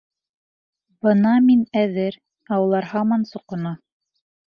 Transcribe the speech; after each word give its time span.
Бына 1.09 1.35
мин 1.51 1.63
әҙер, 1.83 2.19
ә 2.57 2.63
улар 2.67 2.91
һаман 2.97 3.31
соҡона. 3.37 3.79